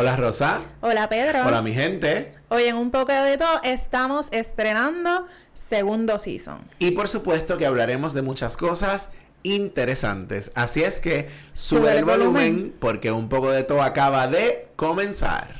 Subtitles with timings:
[0.00, 0.60] Hola Rosa.
[0.80, 1.44] Hola Pedro.
[1.44, 2.32] Hola mi gente.
[2.50, 6.60] Hoy en un poco de todo estamos estrenando segundo season.
[6.78, 9.10] Y por supuesto que hablaremos de muchas cosas
[9.42, 10.52] interesantes.
[10.54, 15.56] Así es que sube, el, volumen porque un poco de todo acaba de comenzar.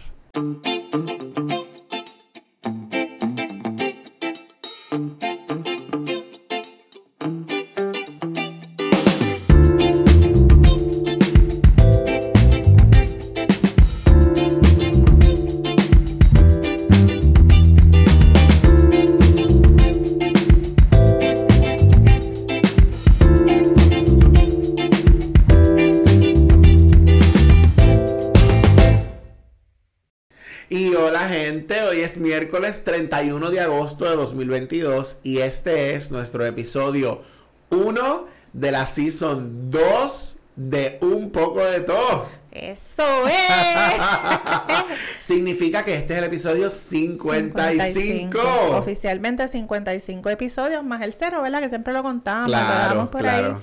[32.19, 37.23] Es miércoles 31 de agosto de 2022 y este es nuestro episodio
[37.71, 42.27] 1 de la season 2 de Un poco de todo.
[42.51, 43.35] Eso es.
[45.21, 48.39] Significa que este es el episodio 55.
[48.73, 51.61] Oficialmente 55 episodios más el cero, ¿verdad?
[51.61, 53.49] Que siempre lo contamos, Claro, por claro.
[53.49, 53.63] ahí.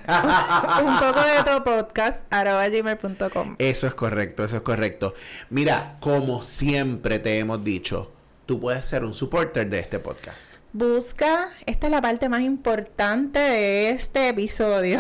[0.82, 3.58] un poco de todo podcast arroba gmail.com.
[3.60, 5.14] Eso es correcto, eso es correcto.
[5.50, 8.14] Mira, como siempre te hemos dicho,
[8.46, 10.63] tú puedes ser un supporter de este podcast.
[10.74, 14.98] Busca, esta es la parte más importante de este episodio.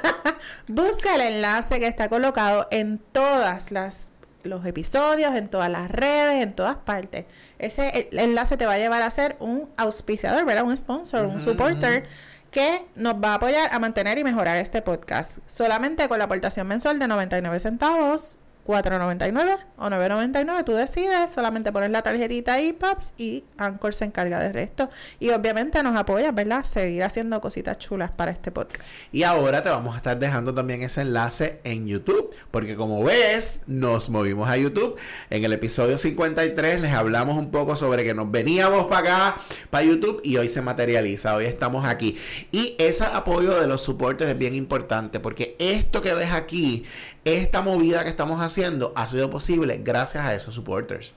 [0.68, 4.10] Busca el enlace que está colocado en todas las
[4.42, 7.24] los episodios, en todas las redes, en todas partes.
[7.60, 10.64] Ese enlace te va a llevar a ser un auspiciador, ¿verdad?
[10.64, 12.04] Un sponsor, un supporter
[12.50, 15.38] que nos va a apoyar a mantener y mejorar este podcast.
[15.46, 21.90] Solamente con la aportación mensual de 99 centavos, 4.99 o 9.99, tú decides, solamente pones
[21.90, 24.90] la tarjetita ahí, paps, y Anchor se encarga del resto.
[25.20, 26.64] Y obviamente nos apoya, ¿verdad?
[26.64, 28.98] Seguir haciendo cositas chulas para este podcast.
[29.12, 33.60] Y ahora te vamos a estar dejando también ese enlace en YouTube, porque como ves,
[33.66, 34.96] nos movimos a YouTube.
[35.30, 39.40] En el episodio 53 les hablamos un poco sobre que nos veníamos para acá,
[39.70, 42.18] para YouTube, y hoy se materializa, hoy estamos aquí.
[42.50, 46.84] Y ese apoyo de los supporters es bien importante, porque esto que ves aquí,
[47.24, 48.55] esta movida que estamos haciendo,
[48.94, 51.14] ha sido posible gracias a esos supporters.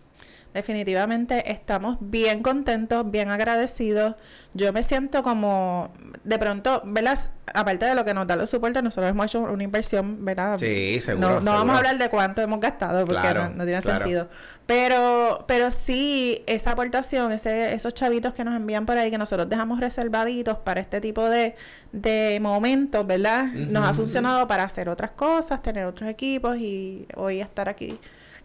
[0.54, 4.16] Definitivamente estamos bien contentos, bien agradecidos.
[4.54, 5.94] Yo me siento como,
[6.24, 7.20] de pronto, ¿verdad?
[7.54, 10.58] Aparte de lo que nos da los soportes, nosotros hemos hecho una inversión, ¿verdad?
[10.58, 13.64] Sí, seguro, No, no vamos a hablar de cuánto hemos gastado porque Claro, no, no
[13.66, 14.06] tiene claro.
[14.06, 14.30] sentido.
[14.66, 19.50] Pero, pero sí, esa aportación, ese, esos chavitos que nos envían por ahí, que nosotros
[19.50, 21.56] dejamos reservaditos para este tipo de,
[21.92, 23.46] de momentos, ¿verdad?
[23.54, 28.00] Nos ha funcionado para hacer otras cosas, tener otros equipos y hoy estar aquí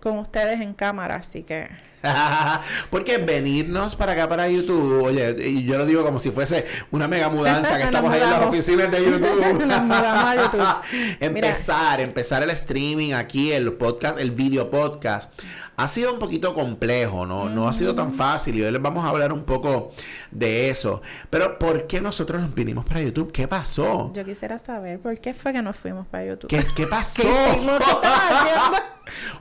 [0.04, 1.68] con ustedes en cámara, así que...
[2.90, 7.08] Porque venirnos para acá, para YouTube, oye, y yo lo digo como si fuese una
[7.08, 9.66] mega mudanza que estamos ahí en las oficinas de YouTube.
[9.66, 11.18] Nos mudamos a YouTube.
[11.20, 15.32] empezar, empezar el streaming aquí, el podcast, el video podcast.
[15.76, 17.48] Ha sido un poquito complejo, ¿no?
[17.48, 19.92] No ha sido tan fácil y hoy les vamos a hablar un poco
[20.30, 21.02] de eso.
[21.30, 23.32] Pero ¿por qué nosotros nos vinimos para YouTube?
[23.32, 24.12] ¿Qué pasó?
[24.14, 26.48] Yo quisiera saber por qué fue que nos fuimos para YouTube.
[26.48, 27.28] ¿Qué, qué pasó?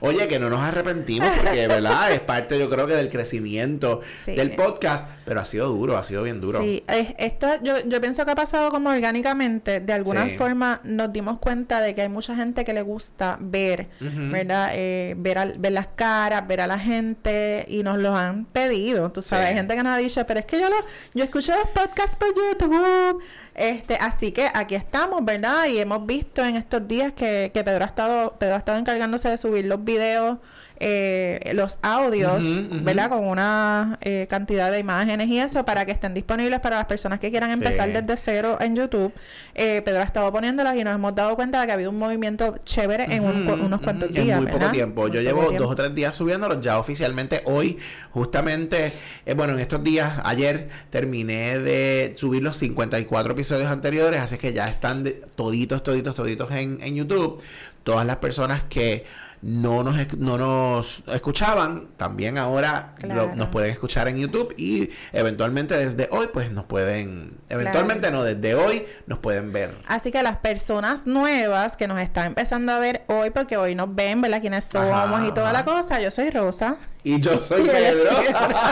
[0.00, 2.12] Oye, que no nos arrepentimos porque, ¿verdad?
[2.12, 4.34] Es parte, yo creo que del crecimiento Sí.
[4.34, 6.60] del podcast, pero ha sido duro, ha sido bien duro.
[6.62, 9.80] Sí, es- esto yo, yo pienso que ha pasado como orgánicamente.
[9.80, 10.36] De alguna Sí.
[10.36, 13.88] forma nos dimos cuenta de que hay mucha gente que le gusta ver.
[14.00, 14.70] ¿verdad?
[14.74, 19.10] Eh, ver, al- ver las caras, ver a la gente y nos lo han pedido.
[19.12, 19.50] Tú sabes, Sí.
[19.50, 20.76] hay gente que nos ha dicho, pero es que yo lo,
[21.14, 23.22] yo escucho los podcasts por YouTube.
[23.54, 25.66] Este, así que aquí estamos, ¿verdad?
[25.66, 29.28] Y hemos visto en estos días que, que Pedro ha estado, Pedro ha estado encargándose
[29.28, 30.38] de subir los videos,
[30.80, 32.44] eh, los audios.
[32.84, 33.08] ¿verdad?
[33.10, 37.20] Con una eh, cantidad de imágenes y eso para que estén disponibles para las personas
[37.20, 37.54] que quieran Sí.
[37.54, 39.12] empezar desde cero en YouTube.
[39.54, 41.98] Eh, Pedro ha estado poniéndolas y nos hemos dado cuenta de que ha habido un
[41.98, 44.40] movimiento chévere en un- unos cuantos En días.
[44.40, 45.02] muy poco tiempo.
[45.02, 45.62] Muy Yo poco llevo tiempo.
[45.64, 46.60] dos o tres días subiéndolos.
[46.60, 47.78] Ya oficialmente hoy,
[48.10, 48.92] justamente,
[49.36, 54.20] bueno, en estos días, ayer terminé de subir los 54 episodios anteriores.
[54.20, 57.42] Así que ya están de- toditos, toditos, toditos en, en YouTube.
[57.82, 59.04] Todas las personas que
[59.46, 65.76] no nos, no nos escuchaban, también ahora lo- nos pueden escuchar en YouTube y eventualmente
[65.76, 69.74] desde hoy, pues nos pueden, eventualmente no, desde hoy nos pueden ver.
[69.86, 73.94] Así que las personas nuevas que nos están empezando a ver hoy, porque hoy nos
[73.94, 74.40] ven, ¿verdad?
[74.40, 75.52] Quiénes somos Ajá, y toda ajá.
[75.58, 76.00] la cosa.
[76.00, 78.10] Yo soy Rosa Y yo soy Y Pedro,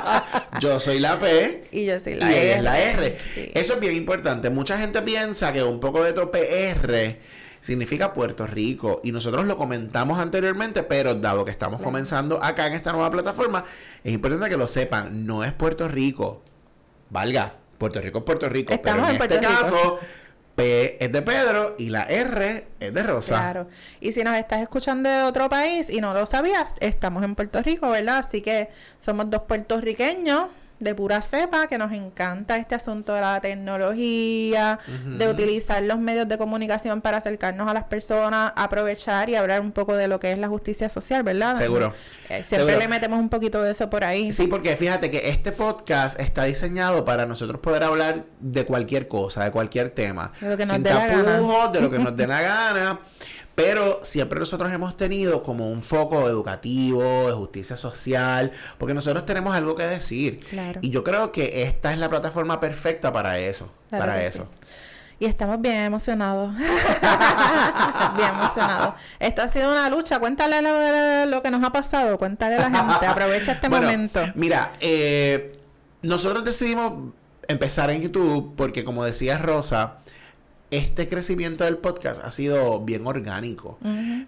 [0.60, 1.69] yo soy la P.
[1.70, 2.56] y yo soy Y la ella R.
[2.56, 3.19] es la R.
[3.34, 3.50] Sí.
[3.54, 4.48] Eso es bien importante.
[4.48, 7.20] Mucha gente piensa que un poco de tope R
[7.62, 9.00] significa Puerto Rico.
[9.03, 13.64] Y nosotros lo comentamos anteriormente, pero dado que estamos comenzando acá en esta nueva plataforma,
[14.05, 15.25] es importante que lo sepan.
[15.25, 16.43] No es Puerto Rico.
[17.09, 18.75] Valga, Puerto Rico es Puerto Rico.
[18.75, 19.61] Estamos pero en, en este Rico.
[19.61, 19.99] caso,
[20.56, 23.38] P es de Pedro y la R es de Rosa.
[23.38, 23.69] Claro.
[24.00, 27.62] Y si nos estás escuchando de otro país y no lo sabías, estamos en Puerto
[27.62, 28.19] Rico, ¿verdad?
[28.19, 30.49] Así que somos dos puertorriqueños
[30.82, 36.29] de pura cepa que nos encanta este asunto de la tecnología, de utilizar los medios
[36.29, 40.32] de comunicación para acercarnos a las personas, aprovechar y hablar un poco de lo que
[40.32, 41.56] es la justicia social, ¿verdad?
[41.56, 41.94] Seguro.
[42.29, 42.79] Eh, siempre Seguro.
[42.79, 44.31] le metemos un poquito de eso por ahí.
[44.32, 49.44] Sí, porque fíjate que este podcast está diseñado para nosotros poder hablar de cualquier cosa,
[49.44, 50.32] de cualquier tema.
[50.40, 51.25] De lo que nos sin dé la gana.
[51.37, 53.00] tapujos, de lo que nos dé la gana.
[53.54, 59.54] Pero siempre nosotros hemos tenido como un foco educativo, de justicia social, porque nosotros tenemos
[59.54, 60.40] algo que decir.
[60.49, 60.81] Claro.
[60.82, 63.69] Y yo creo que esta es la plataforma perfecta para eso.
[63.90, 64.44] Claro para eso.
[64.44, 64.66] sí.
[65.22, 66.52] Y estamos bien emocionados.
[68.16, 68.94] bien emocionados.
[69.20, 70.19] Esto ha sido una lucha.
[70.19, 70.60] Cuéntale
[71.26, 72.19] lo, que nos ha pasado.
[72.19, 73.06] Cuéntale a la gente.
[73.06, 74.20] Aprovecha este Bueno, momento.
[74.34, 75.60] Mira, eh,
[76.02, 77.12] nosotros decidimos
[77.46, 79.98] empezar en YouTube porque, como decía Rosa,
[80.72, 83.78] este crecimiento del podcast ha sido bien orgánico.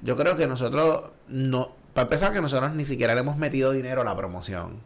[0.02, 4.02] Yo creo que nosotros no, para empezar, que nosotros ni siquiera le hemos metido dinero
[4.02, 4.81] a la promoción.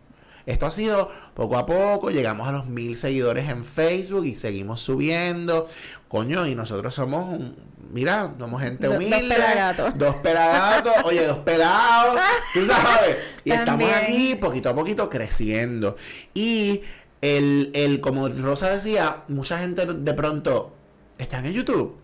[0.46, 4.81] Esto ha sido poco a poco, llegamos a los mil seguidores en Facebook y seguimos
[4.81, 5.66] subiendo.
[6.08, 7.55] Coño, y nosotros somos, un-
[7.93, 9.34] mira, somos gente Do- dos humilde.
[9.34, 9.99] pelagatos.
[9.99, 12.19] Dos pelagatos, oye, dos pelados,
[12.55, 13.19] tú sabes.
[13.44, 15.96] Y estamos aquí poquito a poquito creciendo.
[16.32, 16.81] Y
[17.20, 20.72] el, el, como Rosa decía, mucha gente de pronto
[21.19, 21.97] están en YouTube.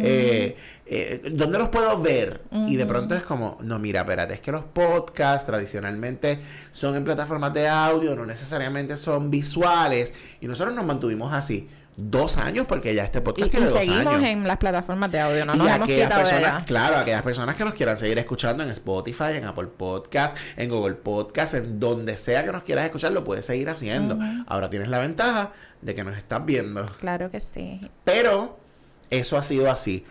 [0.00, 2.42] Eh, eh, ¿Dónde los puedo ver?
[2.66, 6.40] Y de pronto es como, no, mira, espérate, es que los podcasts tradicionalmente
[6.70, 10.14] son en plataformas de audio, no necesariamente son visuales.
[10.40, 13.78] Y nosotros nos mantuvimos así dos años, porque ya este Y, podcast y tiene dos
[13.78, 14.24] seguimos años.
[14.28, 15.44] en las plataformas de audio.
[15.44, 16.64] No y nos hemos aquellas quitado de personas, allá.
[16.64, 20.94] claro, aquellas personas que nos quieran seguir escuchando en Spotify, en Apple Podcast, en Google
[20.94, 24.16] Podcast, en donde sea que nos quieras escuchar, lo puedes seguir haciendo.
[24.46, 26.86] Ahora tienes la ventaja de que nos estás viendo.
[27.00, 27.80] Claro que sí.
[28.04, 28.61] Pero
[29.12, 30.04] eso ha sido así.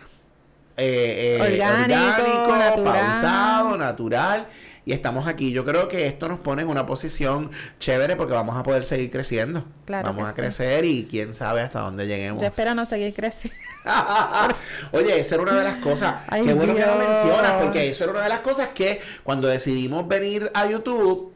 [0.76, 3.06] Eh, eh, Orgánico, natural.
[3.06, 4.46] pausado, natural.
[4.84, 5.52] Y estamos aquí.
[5.52, 9.10] Yo creo que esto nos pone en una posición chévere porque vamos a poder seguir
[9.10, 9.64] creciendo.
[9.84, 10.40] Claro vamos a sí.
[10.40, 12.40] crecer y quién sabe hasta dónde lleguemos.
[12.40, 13.56] Yo espero no seguir creciendo.
[14.92, 16.16] Oye, esa era una de las cosas.
[16.28, 19.46] Ay, Qué bueno que lo mencionas, porque eso era una de las cosas que cuando
[19.46, 21.32] decidimos venir a YouTube,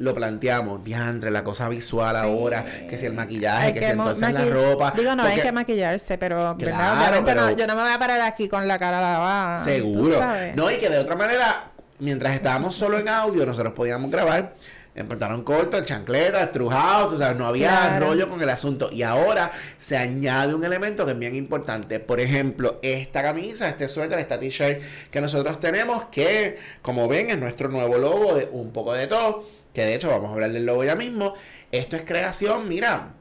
[0.00, 0.82] lo planteamos.
[0.84, 4.92] Diantre, la cosa visual ahora, que si el maquillaje, Hay que, si entonces la ropa.
[4.96, 6.56] Digo, no hay que maquillarse, pero.
[6.58, 9.58] Claro, Obviamente no- pero- yo no me voy a parar aquí con la cara lavada.
[9.62, 10.20] Seguro.
[10.56, 14.54] No, y que de otra manera, mientras estábamos solo en audio, nosotros podíamos grabar
[14.92, 18.06] en pantalón corto, en chancleta, estrujado, tú sabes, no había Claro.
[18.08, 18.90] rollo con el asunto.
[18.90, 22.00] Y ahora se añade un elemento que es bien importante.
[22.00, 24.80] Por ejemplo, esta camisa, este suéter, esta t-shirt
[25.10, 29.46] que nosotros tenemos, que como ven es nuestro nuevo logo de un poco de todo,
[29.72, 31.34] que de hecho vamos a hablar del logo ya mismo.
[31.72, 33.14] Esto es creación, mira,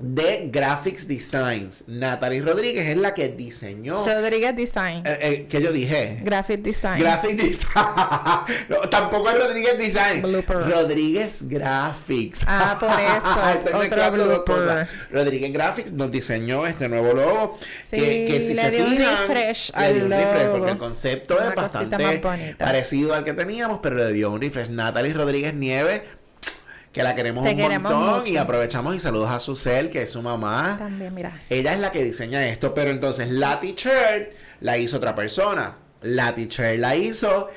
[0.00, 1.84] de Graphics Designs.
[1.86, 4.04] Natalie Rodríguez es la que diseñó.
[4.04, 5.02] Rodríguez Design.
[5.06, 6.18] Eh, eh, ¿Qué yo dije?
[6.22, 6.98] Graphic Design.
[6.98, 7.84] Graphic Design.
[8.68, 10.22] No, tampoco es Rodríguez Design.
[10.22, 10.56] Blooper.
[10.68, 12.44] Rodríguez Graphics.
[12.46, 14.54] Ah, por eso, Estoy otro blooper.
[14.54, 14.88] cosas.
[15.12, 17.58] Rodríguez Graphics nos diseñó este nuevo logo.
[17.82, 20.56] Sí, que, que si le se dio un refresh le dio un refresh, logo.
[20.58, 22.22] porque el concepto Una es bastante
[22.58, 24.68] parecido al que teníamos, pero le dio un refresh.
[24.70, 26.02] Natalie Rodríguez Nieves,
[26.94, 28.20] que la queremos Te un queremos montón.
[28.20, 28.32] mucho.
[28.32, 30.76] Y aprovechamos y saludos a Susel, que es su mamá.
[30.78, 31.38] También, mira.
[31.50, 35.76] Ella es la que diseña esto, pero entonces la t-shirt la hizo otra persona.
[36.02, 37.48] La t-shirt la hizo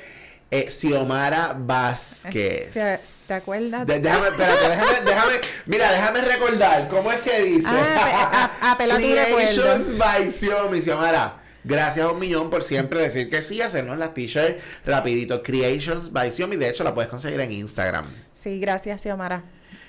[0.50, 2.72] eh, Xiomara Vázquez.
[2.74, 3.86] ¿Te- te acuerdas?
[3.86, 5.34] De- déjame, espérate, déjame, déjame,
[5.68, 7.68] mira, déjame recordar, ¿cómo es que dice?
[7.70, 11.42] Ah, a- a- Creations by Xiomi, Xiomara.
[11.64, 15.44] Gracias a un millón por siempre decir que sí, hacernos las t-shirts rapidito.
[15.44, 18.06] Creations by Xiomi, de hecho la puedes conseguir en Instagram.
[18.48, 19.44] Sí, gracias, Xiomara.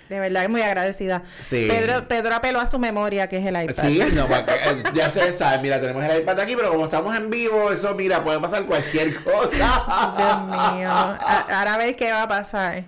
[0.09, 1.23] De verdad, muy agradecida.
[1.39, 1.67] Sí.
[1.69, 3.85] Pedro, Pedro apeló a su memoria, que es el iPad.
[3.87, 7.15] Sí, no, porque, eh, ya ustedes saben, mira, tenemos el iPad aquí, pero como estamos
[7.15, 10.15] en vivo, eso, mira, puede pasar cualquier cosa.
[10.17, 10.89] Dios mío.
[10.91, 12.85] A- Ahora ver qué va a pasar.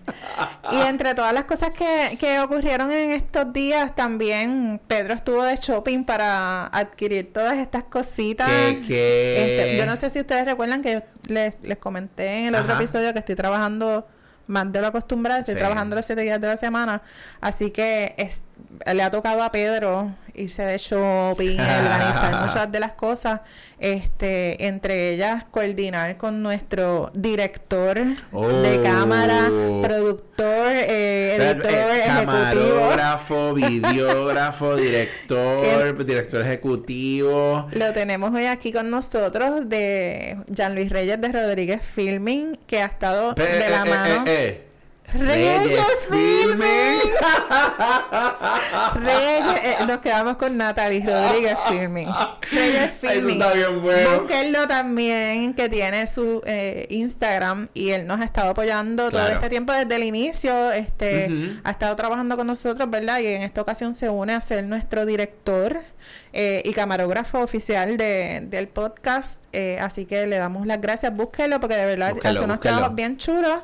[0.72, 5.56] Y entre todas las cosas que, que ocurrieron en estos días, también Pedro estuvo de
[5.56, 8.48] shopping para adquirir todas estas cositas.
[8.48, 9.58] ¿Qué, qué?
[9.68, 12.74] Este, yo no sé si ustedes recuerdan que yo les, les comenté en el otro
[12.76, 14.08] episodio que estoy trabajando
[14.50, 15.60] más de lo acostumbrado, estoy Sí.
[15.60, 17.02] trabajando los siete días de la semana,
[17.40, 18.42] así que es-
[18.92, 23.40] le ha tocado a Pedro irse de shopping, organizar muchas de las cosas,
[23.78, 28.82] este, entre ellas coordinar con nuestro director de Oh.
[28.82, 29.50] cámara,
[29.82, 32.76] productor, eh, editor, Eh, ejecutivo.
[32.76, 37.68] Camarógrafo, videógrafo, director, director ejecutivo.
[37.72, 42.86] Lo tenemos hoy aquí con nosotros de Jean Luis Reyes de Rodríguez Filming, que ha
[42.86, 44.24] estado Pe- de la eh, eh, mano.
[45.14, 47.00] Reyes Filming.
[48.94, 52.08] Reyes, eh, nos quedamos con Natalie Rodríguez Filming.
[52.52, 53.40] Reyes Eso Filming.
[53.40, 54.20] está bien bueno.
[54.20, 59.48] Búsquenlo también, que tiene su eh, Instagram y él nos ha estado apoyando todo este
[59.48, 60.70] tiempo desde el inicio.
[60.72, 61.28] Este,
[61.64, 63.20] ha estado trabajando con nosotros, ¿verdad?
[63.20, 65.80] Y en esta ocasión se une a ser nuestro director
[66.32, 69.44] eh, y camarógrafo oficial de, del podcast.
[69.52, 71.14] Eh, así que le damos las gracias.
[71.14, 73.60] Búsquenlo porque de verdad Búsquenlo, hace unos trabajos bien chulos.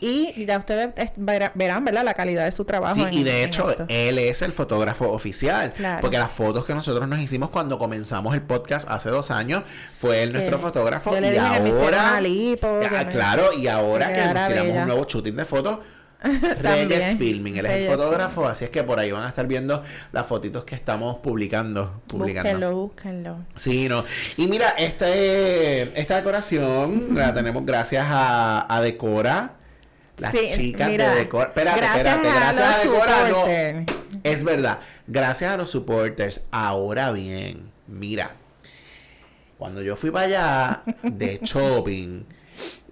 [0.00, 2.04] Y ya ustedes verá- verán, ¿verdad?
[2.04, 2.94] La calidad de su trabajo.
[2.94, 3.86] Sí, en- y de hecho, esto.
[3.88, 5.72] él es el fotógrafo oficial.
[5.72, 6.00] Claro.
[6.00, 9.62] Porque las fotos que nosotros nos hicimos cuando comenzamos el podcast hace dos años,
[9.98, 11.12] fue él nuestro fotógrafo.
[11.14, 12.20] yo le y dije que me ahora.
[12.20, 15.78] lipo, Ah, que me- claro, y ahora que nos tiramos un nuevo shooting de fotos.
[16.60, 17.16] Reyes.
[17.16, 20.26] Filming, él es el fotógrafo, así es que por ahí van a estar viendo las
[20.26, 22.02] fotitos que estamos publicando.
[22.08, 22.48] publicando.
[22.72, 23.36] Búsquenlo, búsquenlo.
[23.54, 24.04] Sí, no.
[24.36, 29.54] Y mira, este, esta decoración la tenemos gracias a, a Decora.
[30.18, 31.48] Las Sí, chicas mira, de Decora.
[31.48, 32.28] Espérate, gracias espérate.
[32.28, 33.28] Gracias a, los Decora.
[33.28, 33.86] no.
[34.24, 34.78] Es verdad.
[35.06, 36.42] Gracias a los supporters.
[36.50, 38.32] Ahora bien, mira.
[39.58, 42.24] Cuando yo fui para allá de shopping,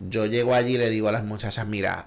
[0.01, 2.07] yo llego allí y le digo a las muchachas, mira,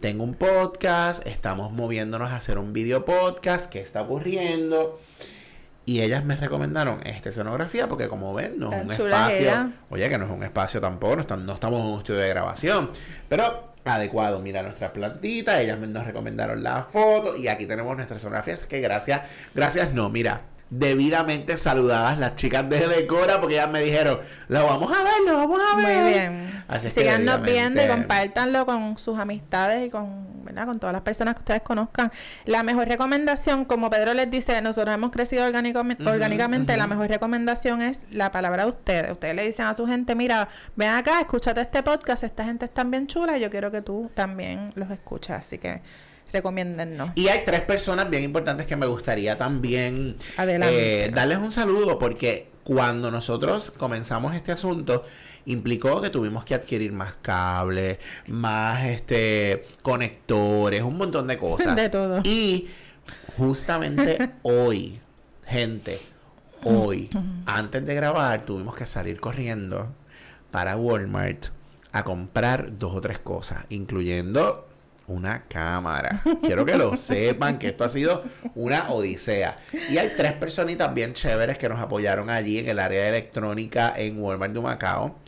[0.00, 4.98] tengo un podcast, estamos moviéndonos a hacer un video podcast, ¿qué está ocurriendo?
[5.84, 9.72] Y ellas me recomendaron esta escenografía porque como ven, no es Tan un espacio, ella.
[9.90, 12.90] oye, que no es un espacio tampoco, no estamos en un estudio de grabación,
[13.28, 18.54] pero adecuado, mira nuestra plantita, ellas nos recomendaron la foto y aquí tenemos nuestra escenografía,
[18.54, 19.22] así que gracias,
[19.54, 24.92] gracias no, mira, debidamente saludadas las chicas de Decora porque ellas me dijeron, lo vamos
[24.92, 26.02] a ver, lo vamos a ver.
[26.02, 26.64] Muy bien.
[26.68, 30.66] Así Síganos viendo y compártanlo con sus amistades y con, ¿verdad?
[30.66, 32.12] con todas las personas que ustedes conozcan.
[32.44, 36.76] La mejor recomendación, como Pedro les dice, nosotros hemos crecido orgánicamente, Ujú, orgánicamente.
[36.76, 39.10] La mejor recomendación es la palabra de ustedes.
[39.10, 42.84] Ustedes le dicen a su gente, mira, ven acá, escúchate este podcast, esta gente está
[42.84, 45.36] bien chula y yo quiero que tú también los escuches.
[45.36, 45.80] Así que
[46.32, 47.10] recomiéndennos.
[47.14, 52.50] Y hay tres personas bien importantes que me gustaría también eh, darles un saludo porque
[52.64, 55.04] cuando nosotros comenzamos este asunto
[55.46, 61.74] implicó que tuvimos que adquirir más cables, más este conectores, un montón de cosas.
[61.76, 62.20] De todo.
[62.24, 62.68] Y
[63.38, 65.00] justamente hoy,
[65.46, 65.98] gente,
[66.62, 67.08] hoy,
[67.46, 69.94] antes de grabar, tuvimos que salir corriendo
[70.50, 71.46] para Walmart
[71.92, 74.67] a comprar dos o tres cosas, incluyendo
[75.08, 76.22] una cámara.
[76.42, 78.22] Quiero que lo sepan que esto ha sido
[78.54, 79.58] una odisea.
[79.90, 83.92] Y hay tres personitas bien chéveres que nos apoyaron allí en el área de electrónica
[83.96, 85.18] en Walmart de Macao.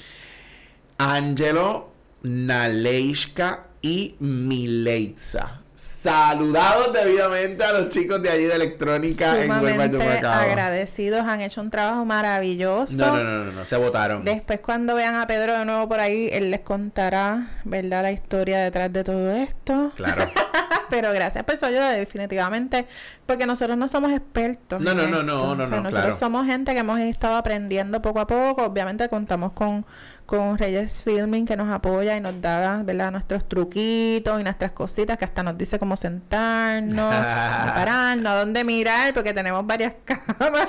[0.99, 5.63] Angelo, Naleishka y Mileitza.
[5.81, 11.41] Saludados debidamente a los chicos de allí de electrónica en Walmart de Sumamente agradecidos, han
[11.41, 12.99] hecho un trabajo maravilloso.
[12.99, 14.23] No, no, no, no, no, se votaron.
[14.23, 18.03] Después cuando vean a Pedro de nuevo por ahí, él les contará, ¿verdad?
[18.03, 19.91] La historia detrás de todo esto.
[19.97, 20.31] Claro.
[20.91, 22.85] Pero gracias por su ayuda, definitivamente,
[23.25, 24.83] porque nosotros no somos expertos.
[24.83, 26.13] No, no, no, no, no, no, Nosotros claro.
[26.13, 28.65] somos gente que hemos estado aprendiendo poco a poco.
[28.65, 29.87] Obviamente contamos con,
[30.31, 33.11] con Reyes Filming que nos apoya y nos da, ¿verdad?
[33.11, 37.19] Nuestros truquitos y nuestras cositas, que hasta nos dice cómo sentarnos, y
[37.75, 40.69] pararnos, a dónde mirar, porque tenemos varias cámaras.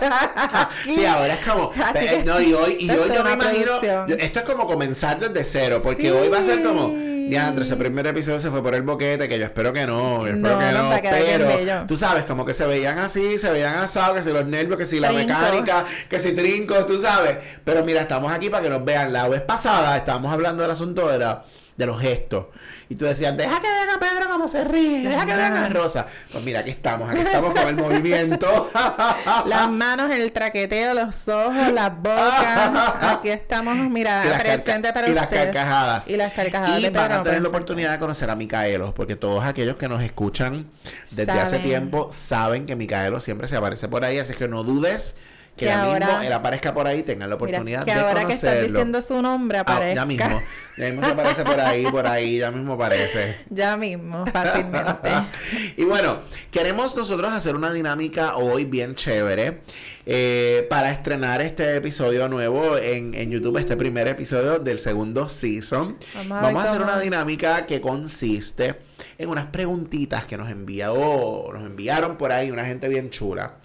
[0.52, 0.96] aquí.
[0.96, 1.70] Sí, ahora es como.
[1.86, 4.08] Así que- no, y hoy, y hoy yo me imagino.
[4.08, 6.10] yo- esto es como comenzar desde cero, porque Sí.
[6.10, 7.12] hoy va a ser como.
[7.22, 10.34] Diandre, ese primer episodio se fue por el boquete, que yo espero que no, yo
[10.34, 13.76] espero No, que no, a pero tú sabes, como que se veían así, se veían
[13.76, 15.28] asados, que si los nervios, que si la Trinco.
[15.28, 17.38] mecánica, que si trincos, tú sabes.
[17.64, 19.14] Pero mira, estamos aquí para que nos vean.
[19.14, 21.44] La vez pasada estábamos hablando del asunto de, la,
[21.78, 22.46] de los gestos.
[22.90, 25.70] Y tú decías, deja que vean a Pedro cómo se ríe, deja que vean a
[25.70, 26.06] Rosa.
[26.30, 28.70] Pues mira, aquí estamos, aquí estamos con el movimiento.
[29.46, 32.94] Las manos, el traqueteo, los ojos, las bocas.
[33.02, 35.46] Aquí estamos, mira, Y las presente para y las ustedes.
[35.46, 36.08] carcajadas.
[36.10, 39.16] Y las carcajadas Y de van a tener la oportunidad de conocer a Micaelo, porque
[39.16, 40.68] todos aquellos que nos escuchan
[41.12, 45.16] desde hace tiempo saben que Micaelo siempre se aparece por ahí, así que no dudes
[45.58, 48.34] que, ahora- mismo él aparezca por ahí, tengan la Mira, oportunidad que de ahora que
[48.34, 48.68] estás conocerlo.
[48.68, 49.96] diciendo su nombre Ah, aparezca.
[49.96, 50.42] ya mismo,
[50.78, 53.38] ya mismo se aparece por ahí, por ahí, ya mismo aparece.
[53.50, 55.10] Ya mismo, fácilmente.
[55.78, 59.62] y bueno, queremos nosotros hacer una dinámica hoy bien chévere
[60.08, 65.96] eh, para estrenar este episodio nuevo en, en YouTube, este primer episodio del segundo season.
[66.16, 68.78] Vamos a Vamos a ver hacer una dinámica que consiste
[69.20, 73.56] en unas preguntitas que nos envió, nos enviaron por ahí una gente bien chula.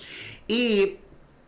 [0.49, 0.97] Y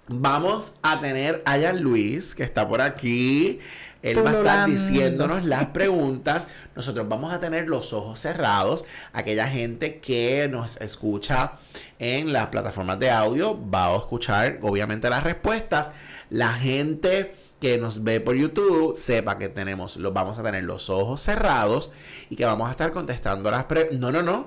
[0.09, 3.61] vamos a tener a Jan Luis, que está por aquí.
[4.03, 6.49] Él va a estar diciéndonos las preguntas.
[6.77, 8.85] Nosotros vamos a tener los ojos cerrados.
[9.13, 11.53] Aquella gente que nos escucha
[11.99, 15.91] en las plataformas de audio va a escuchar obviamente las respuestas.
[16.31, 20.91] La gente que nos ve por YouTube sepa que tenemos, los vamos a tener los
[20.91, 21.91] ojos cerrados
[22.31, 23.99] y que vamos a estar contestando las preguntas.
[23.99, 24.47] No, no, no.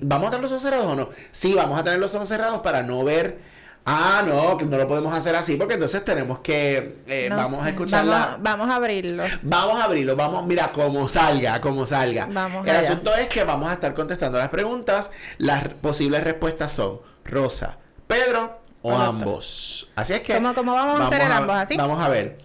[0.00, 1.08] ¿Vamos a tener los ojos cerrados o no?
[1.30, 3.57] Sí, vamos a tener los ojos cerrados para no ver.
[3.84, 6.98] Ah, no, que no lo podemos hacer así porque entonces tenemos que.
[7.06, 9.24] eh, No vamos a sé, escuchar vamos, vamos a abrirlo.
[9.42, 12.28] Vamos a abrirlo, vamos, mira, como salga, como salga.
[12.30, 12.80] Vamos El allá.
[12.80, 15.10] asunto es que vamos a estar contestando las preguntas.
[15.38, 19.04] Las posibles respuestas son Rosa, Pedro o Correcto.
[19.10, 19.90] ambos.
[19.96, 20.34] Así es que.
[20.34, 21.76] ¿Cómo- cómo vamos a hacer en ambos, así?
[21.76, 22.36] Vamos a ver.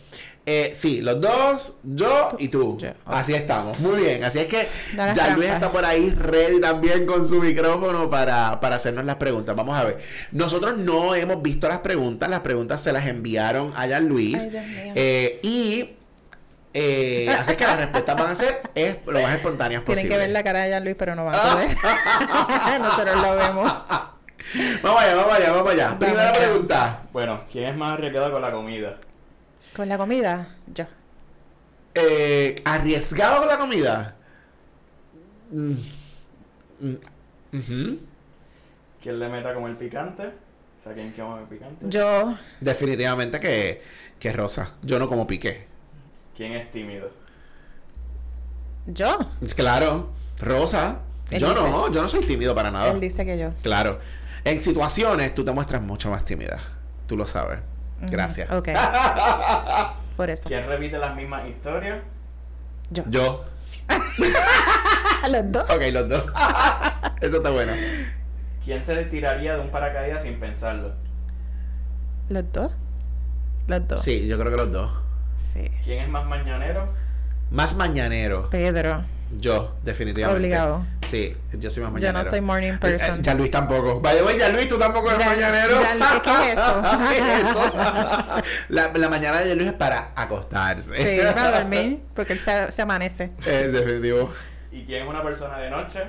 [0.46, 2.78] Eh, sí, los dos, yo y tú.
[2.78, 2.90] Yo.
[3.06, 3.80] Así estamos.
[3.80, 4.24] Muy bien.
[4.26, 8.10] Así es que Da las ya Luis está por ahí ready también con su micrófono
[8.10, 9.56] para, para hacernos las preguntas.
[9.56, 10.00] Vamos a ver.
[10.32, 12.30] Nosotros no hemos visto las preguntas.
[12.30, 14.44] Las preguntas se las enviaron a Jan Luis.
[14.52, 14.92] Ay.
[14.96, 15.92] Eh, y
[16.74, 20.10] eh, así es que las respuestas van a ser es lo más espontáneas Tienen posible.
[20.10, 21.78] que ver la cara de Jan Luis, pero no van a poder.
[22.82, 23.72] Nosotros lo vemos.
[24.84, 25.98] Vamos allá, vamos allá, vamos allá.
[26.00, 27.02] Primera pregunta.
[27.14, 28.98] Bueno, ¿quién es más arriesgado con la comida?
[29.75, 30.86] Con la comida, yo.
[31.96, 34.15] Eh, ¿Arriesgado con la comida?
[35.51, 35.74] Mm.
[36.79, 37.98] Mm.
[39.01, 40.24] ¿Quién le meta como el picante?
[40.27, 41.86] O sea, ¿quién come el picante?
[41.88, 43.82] Yo, Definitivamente que,
[44.20, 44.74] que Rosa.
[44.82, 45.67] Yo no como piqué.
[46.36, 47.12] ¿Quién es tímido?
[48.88, 49.17] yo.
[49.41, 51.00] Es Claro, Rosa.
[51.32, 51.62] Él yo dice.
[51.62, 52.91] no, yo no soy tímido para nada.
[52.91, 53.51] Él dice que yo.
[53.62, 54.00] Claro.
[54.43, 56.60] En situaciones tú te muestras mucho más tímida.
[57.08, 57.60] Tú lo sabes.
[58.10, 58.51] Gracias.
[58.51, 58.69] Ok.
[60.17, 60.48] Por eso.
[60.48, 62.00] ¿Quién repite las mismas historias?
[62.89, 63.03] Yo.
[63.10, 63.45] Yo.
[65.29, 65.63] Los dos.
[65.69, 66.25] Ok, los dos.
[67.22, 67.72] Eso está bueno.
[68.63, 70.93] ¿Quién se tiraría de un paracaídas sin pensarlo?
[72.29, 72.72] Los dos.
[73.67, 74.01] Los dos.
[74.01, 74.91] Sí, yo creo que los dos.
[75.38, 75.69] Sí.
[75.83, 76.93] ¿Quién es más mañanero?
[77.51, 78.50] Más mañanero.
[78.50, 79.03] Pedro.
[79.40, 80.38] Yo, definitivamente.
[80.40, 80.86] Obligado.
[81.02, 82.20] Sí, yo soy más Yo mañanero.
[82.24, 83.20] no soy morning person.
[83.20, 84.00] Eh, Ya Luis tampoco.
[84.01, 85.81] Vaya, güey, ya Luis, tú tampoco eres Ya- mañanero.
[85.81, 86.81] ya- ¿qué es eso?
[87.10, 87.74] ¿Qué es eso?
[88.70, 90.96] la, la mañana de Luis es para acostarse.
[90.96, 93.31] Sí, para dormir, porque él se, se amanece.
[93.46, 94.31] Es definitivo.
[94.72, 96.00] ¿Y quién es una persona de noche?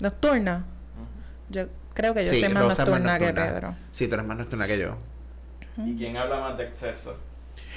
[0.00, 0.64] Nocturna.
[1.48, 3.50] Yo creo que yo sí, soy más es más nocturna que nocturna.
[3.52, 3.74] Pedro.
[3.90, 4.96] Sí, tú eres más nocturna que yo.
[5.78, 7.16] ¿Y quién habla más de exceso?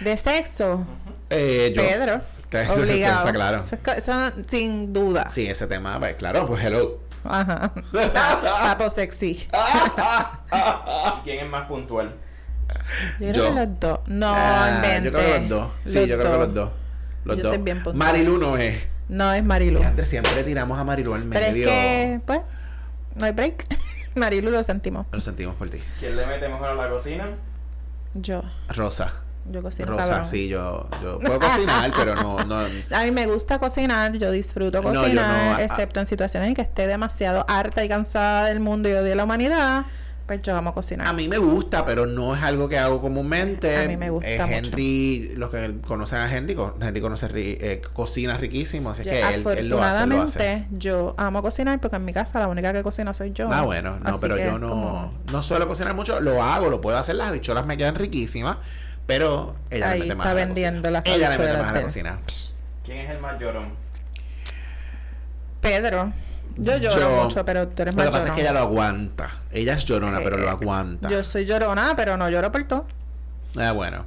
[0.02, 0.86] De sexo.
[1.30, 1.82] Eh, yo.
[1.82, 2.22] Pedro.
[2.50, 3.20] Que eso- eso Obligado.
[3.20, 3.64] está claro.
[3.98, 5.28] Eso, sin duda.
[5.30, 7.00] Sí, ese tema, pues claro, pues hello.
[7.24, 7.74] Ajá.
[8.78, 9.48] Papo sexy.
[10.52, 12.14] ¿Y quién es más puntual?
[13.20, 13.50] Yo creo Yo.
[13.50, 14.00] que los dos.
[14.08, 15.06] No, Ah, invente.
[15.06, 15.68] Yo creo que los dos.
[15.86, 16.70] Sí, yo creo que los dos.
[17.24, 17.54] Los Yo dos.
[17.54, 17.96] soy bien puntual.
[17.96, 18.84] Marilu no es.
[19.10, 19.82] No es Marilu.
[19.82, 21.68] Antes siempre tiramos a Marilu al Pero es medio.
[21.68, 22.42] que, pues,
[23.16, 23.66] no hay break.
[24.16, 25.08] Marilu lo sentimos.
[25.12, 25.80] Lo sentimos por ti.
[26.00, 27.30] ¿Quién le mete mejor a la cocina?
[28.14, 28.44] Yo.
[28.70, 29.12] Rosa.
[29.52, 30.26] Yo cocino Rosa, cabrón.
[30.26, 32.58] sí, yo, yo puedo cocinar, pero no, no.
[32.98, 36.50] A mí me gusta cocinar, yo disfruto No, yo cocinar, no, ah, excepto en situaciones
[36.50, 39.86] en que esté demasiado harta y cansada del mundo y odie la humanidad,
[40.26, 41.06] pues yo amo cocinar.
[41.06, 43.78] A mí me gusta, pero no es algo que hago comúnmente.
[43.78, 44.52] A mí me gusta Eh, mucho.
[44.72, 49.46] Henry, los que conocen a Henry, Henry conoce eh, cocina riquísimo, así Yo, que él,
[49.58, 50.40] él lo hace, lo hace.
[50.40, 53.46] afortunadamente, yo amo cocinar porque en mi casa la única que cocina soy yo.
[53.52, 56.82] Ah, bueno, no, Así pero yo no, como- no suelo cocinar mucho, lo hago, lo
[56.82, 58.58] puedo hacer, las habichuelas me quedan riquísimas,
[59.06, 60.92] pero ella Ahí le mete más está a la vendiendo cocina.
[60.92, 62.20] las Ella le mete más a la cocina.
[62.84, 63.74] ¿Quién es el más llorón?
[65.62, 66.14] Pedro.
[66.58, 68.64] Yo lloro Yo- mucho, pero tú eres Lo más que pasa es que ella llorón.
[68.64, 69.30] lo aguanta.
[69.52, 71.10] Ella es llorona, pero lo aguanta.
[71.10, 72.86] Yo soy llorona, pero no lloro por todo.
[73.58, 74.06] Ah, bueno.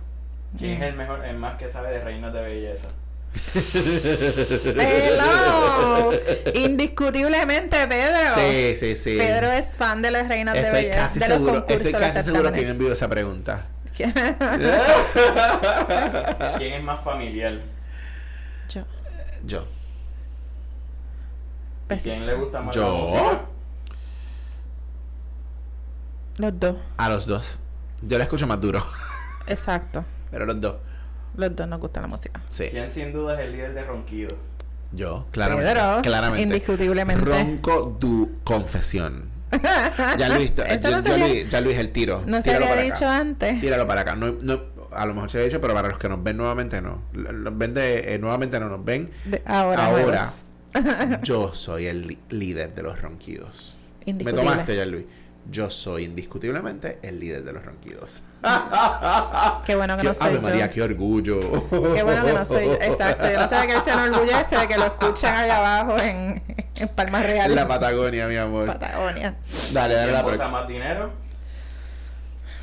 [0.57, 2.89] ¿Quién es el mejor, el más que sabe de reinas de belleza?
[4.79, 6.11] Hello.
[6.55, 8.35] Indiscutiblemente, Pedro.
[8.35, 9.17] Sí, sí, sí.
[9.19, 11.93] Pedro es fan de las reinas de Estoy belleza, casi de los seguro, concursos estoy
[11.93, 12.71] de casi seguro que certámenes.
[12.71, 13.67] envió esa pregunta.
[16.59, 17.55] ¿Quién es más familiar?
[18.69, 18.83] Yo.
[19.45, 19.61] Yo.
[19.61, 19.65] ¿Y
[21.89, 22.83] Pues, quién le gusta más Yo.
[22.83, 23.41] la música?
[26.39, 26.77] Los dos.
[26.97, 27.59] A los dos.
[28.03, 28.83] Yo la escucho más duro.
[29.49, 30.05] Exacto.
[30.31, 30.77] Pero los dos.
[31.37, 32.41] Los dos nos gusta la música.
[32.49, 32.69] Sí.
[32.71, 34.37] ¿Quién sin duda es el líder de Ronquido?
[34.93, 35.73] Yo, claramente.
[35.73, 36.43] Pedro, claramente.
[36.43, 37.25] indiscutiblemente.
[37.25, 39.29] Ronco du confesión.
[40.19, 42.23] Ya Luis, ya, no se ya había- Luis, ya Luis, el tiro.
[42.27, 43.17] No se había dicho acá.
[43.19, 43.61] antes.
[43.61, 44.15] Tíralo para acá.
[44.17, 44.61] No, no,
[44.93, 47.03] a lo mejor se ha dicho, pero para los que nos ven nuevamente no.
[47.13, 49.11] Nos ven de, eh, nuevamente no nos ven.
[49.25, 49.87] De- ahora.
[49.87, 50.31] Ahora,
[51.23, 53.79] yo soy el líder de los ronquidos.
[54.07, 55.05] Me tomaste ya, Luis.
[55.51, 58.21] Yo soy indiscutiblemente el líder de los ronquidos.
[59.65, 60.43] Qué bueno que no soy Ave yo.
[60.43, 61.41] María, qué orgullo.
[61.95, 62.75] Qué bueno que no soy yo.
[62.75, 63.27] Exacto.
[63.31, 66.43] Yo no sé de qué se enorgullece de que lo escuchan allá abajo en,
[66.75, 68.67] en Palmas En Reales, la Patagonia, mi amor.
[68.67, 69.37] Patagonia.
[69.73, 70.49] Dale, dale ¿Quién la próxima.
[70.51, 71.11] más dinero?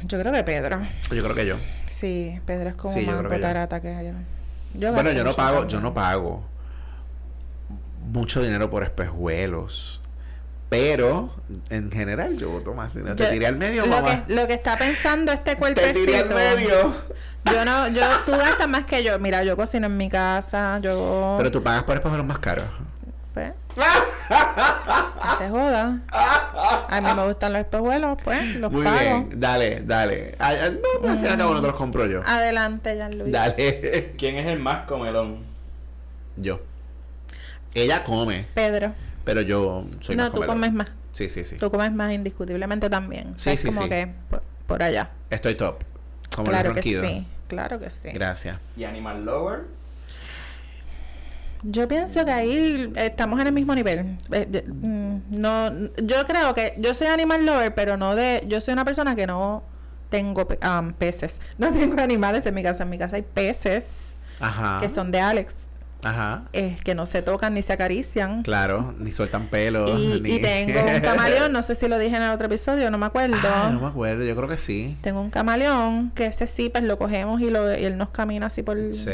[0.04, 0.80] Yo creo que Pedro.
[1.12, 1.56] Yo creo que yo.
[1.88, 3.82] Sí, Pedro es como Sí, más creo que yo.
[3.82, 4.94] que yo.
[4.94, 6.44] Bueno, yo no pago, yo no pago
[8.12, 10.02] mucho dinero por espejuelos.
[10.80, 11.30] Pero
[11.70, 13.16] en general yo voto más dinero.
[13.16, 14.26] Te Yo- tiré al medio, lo mamá.
[14.26, 16.06] que, lo que está pensando este Te cuerpecito.
[16.06, 16.94] tiré al medio.
[17.46, 19.18] Yo no, yo, tú gastas más que yo.
[19.20, 21.36] Mira, yo cocino en mi casa, yo.
[21.38, 22.66] Pero tú pagas por espejuelos más caros.
[23.34, 23.52] Pues.
[25.38, 26.00] se joda.
[26.12, 28.98] A mí me gustan los espejuelos, pues, los Muy pago.
[29.00, 30.36] bien, dale, dale.
[30.40, 32.22] Ah, ah, No, pues, al fin y al cabo no te los compro yo.
[32.26, 33.32] Adelante, Jan Luis.
[33.32, 34.16] Dale.
[34.18, 35.44] ¿Quién es el más comelón?
[36.38, 36.60] Yo.
[37.74, 38.94] Ella come, Pedro.
[39.26, 40.56] Pero yo soy no, más tú comelón.
[40.56, 40.88] comes más.
[41.12, 41.58] Sí, sí, sí.
[41.58, 43.34] Tú comes más indiscutiblemente también.
[43.36, 43.90] Sí, es sí, como sí.
[43.90, 45.10] que por, por allá.
[45.30, 45.84] Estoy top.
[46.34, 47.28] Como claro los que sí.
[47.48, 48.10] Claro que sí.
[48.14, 48.58] Gracias.
[48.78, 49.64] ¿Y Animal Lover?
[51.64, 54.18] Yo pienso que ahí estamos en el mismo nivel.
[54.32, 55.72] Eh, yo- mm, no,
[56.04, 58.44] yo creo que yo soy animal lover, pero no de.
[58.48, 59.64] Yo soy una persona que no
[60.10, 61.42] tengo um, peces.
[61.58, 62.84] No tengo animales en mi casa.
[62.84, 64.80] En mi casa hay peces Ajá.
[64.82, 65.68] que son de Alex,
[66.06, 66.44] Ajá.
[66.54, 68.44] eh, que no se tocan ni se acarician.
[68.44, 69.86] Claro, ni sueltan pelo.
[69.98, 70.34] Y, ni...
[70.36, 73.08] y tengo un camaleón, no sé si lo dije en el otro episodio, no me
[73.08, 73.36] acuerdo.
[73.44, 74.98] Ah, no me acuerdo, yo creo que sí.
[75.02, 78.46] Tengo un camaleón que ese sí, pues lo cogemos y, lo, y él nos camina
[78.48, 78.78] así por.
[78.94, 79.12] Sí.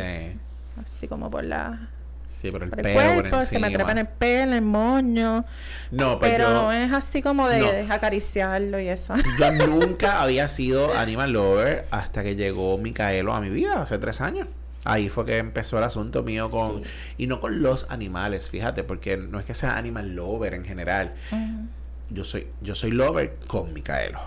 [0.84, 1.90] Así como por la.
[2.26, 4.54] Sí, pero el Por el pelo por cuerpo, se me trepa en el pelo, en
[4.54, 5.42] el moño.
[5.92, 7.72] No, pues Pero yo, no es así como de, No.
[7.72, 9.14] de acariciarlo y eso.
[9.40, 14.22] yo nunca había sido animal lover hasta que llegó Micaelo a mi vida hace tres
[14.22, 14.48] años.
[14.84, 16.84] Ahí fue que empezó el asunto mío con...
[16.84, 16.90] Sí.
[17.20, 21.14] Y no con los animales, fíjate, porque no es que sea animal lover en general.
[21.32, 21.68] Ujú.
[22.10, 24.20] Yo soy, yo soy lover con Micaelo.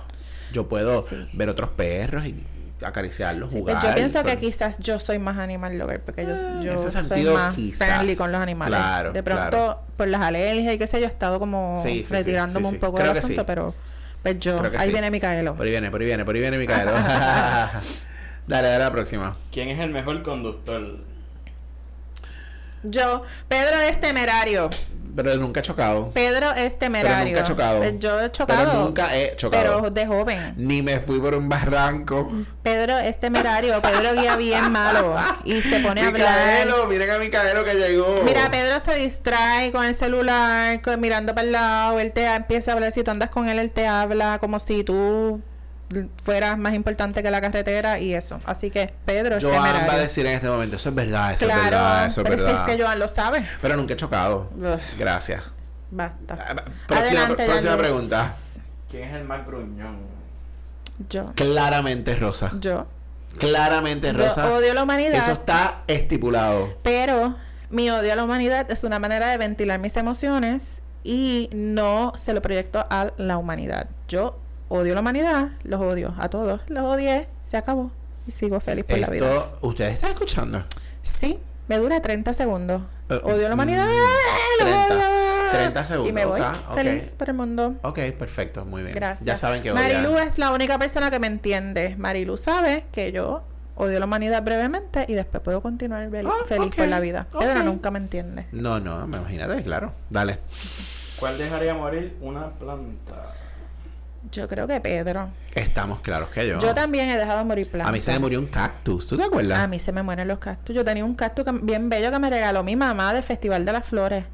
[0.52, 1.28] Yo puedo Sí.
[1.32, 2.36] ver otros perros y
[2.82, 3.80] acariciarlos, Sí, jugar.
[3.80, 6.72] pues yo pienso que pero- quizás yo soy más animal lover porque yo, Ah, yo
[6.72, 7.88] en ese soy sentido, más quizás.
[7.88, 8.78] friendly con los animales.
[8.78, 9.80] Claro, de pronto, claro.
[9.96, 13.08] por las alergias y qué sé yo, he estado como Sí, retirándome un poco Creo
[13.08, 13.74] del asunto, pero
[14.22, 15.54] pues yo, ahí viene Micaelo.
[15.56, 16.92] Por ahí viene, por ahí viene, por ahí viene Micaelo.
[18.46, 19.36] dale, dale a la próxima.
[19.52, 20.98] ¿Quién es el mejor conductor?
[22.82, 24.68] Yo, Pedro es temerario.
[25.16, 26.10] Pero nunca he chocado.
[26.10, 27.26] Pedro es temerario.
[27.28, 27.78] nunca he chocado.
[27.78, 28.64] Pues Yo he chocado.
[28.68, 29.62] Pero nunca he chocado.
[29.82, 30.54] Pero de joven.
[30.56, 32.30] Ni me fui por un barranco.
[32.64, 33.80] Pedro es temerario.
[33.80, 35.16] Pedro guía bien malo.
[35.44, 36.36] Y se pone a hablar.
[36.66, 38.16] Micaelo, miren a Micaelo que llegó.
[38.24, 42.00] Mira, Pedro se distrae con el celular, con- mirando para el lado.
[42.00, 42.90] Él te empieza a hablar.
[42.90, 45.40] Si tú andas con él, él te habla como si tú
[46.22, 48.40] fueras más importante que la carretera y eso.
[48.44, 49.88] Así que Pedro es Joan temerario.
[49.88, 52.24] va a decir en este momento, eso es verdad, eso claro, es verdad, eso es
[52.24, 52.68] pero si verdad.
[52.68, 53.46] es que Joan lo sabe.
[53.62, 54.50] Pero nunca he chocado.
[54.98, 55.42] Gracias.
[55.90, 56.36] Basta.
[56.40, 56.54] Ah,
[56.86, 58.34] Próxima, Adelante, próxima pregunta.
[58.90, 59.98] ¿Quién es el más gruñón?
[61.08, 61.32] Yo.
[61.34, 62.52] Claramente Rosa.
[62.60, 62.86] Yo.
[63.38, 64.52] Claramente Yo Rosa.
[64.52, 65.14] odio la humanidad.
[65.18, 66.76] Eso está estipulado.
[66.82, 67.34] Pero
[67.70, 72.32] mi odio a la humanidad es una manera de ventilar mis emociones y no se
[72.32, 73.88] lo proyecto a la humanidad.
[74.08, 74.38] Yo
[74.74, 77.90] odio la humanidad, los odio a todos, los odié, se acabó
[78.26, 79.26] y sigo feliz por la vida.
[79.26, 80.64] Esto, ¿ustedes están escuchando?
[81.02, 82.82] Sí, me dura 30 segundos.
[83.08, 85.50] Eh, odio a la humanidad, mm, los 30, odio.
[85.52, 86.40] 30 segundos, Y me voy
[86.74, 87.74] feliz por el mundo.
[87.82, 88.94] Ok, perfecto, muy bien.
[88.94, 89.24] Gracias.
[89.26, 90.02] Ya saben que odian.
[90.02, 91.94] Marilu es la única persona que me entiende.
[91.96, 93.44] Marilu sabe que yo
[93.76, 97.26] odio la humanidad brevemente y después puedo continuar Ah, feliz por la vida.
[97.38, 98.46] Pedro nunca me entiende.
[98.52, 99.92] No, no, me imagínate, claro.
[100.10, 100.38] Dale.
[101.20, 103.32] ¿Cuál dejaría morir una planta?
[104.32, 105.28] Yo creo que Pedro.
[105.54, 106.58] Estamos claros que yo.
[106.58, 107.88] Yo también he dejado morir plantas.
[107.88, 109.58] A mí se me murió un cactus, ¿tú te acuerdas?
[109.58, 110.74] A mí se me mueren los cactus.
[110.74, 113.86] Yo tenía un cactus bien bello que me regaló mi mamá del Festival de las
[113.86, 114.24] Flores.